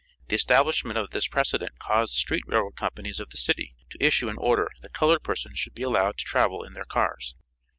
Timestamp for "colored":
4.93-5.21